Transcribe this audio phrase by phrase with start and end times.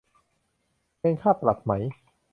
[0.99, 1.71] เงินค่าปรับไหม